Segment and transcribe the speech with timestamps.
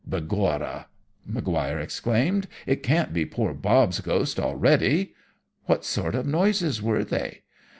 [0.03, 0.87] "'Begorra!'
[1.27, 5.13] Maguire exclaimed, 'it can't be poor Bob's ghost already!
[5.65, 7.43] What sort of noises were they?'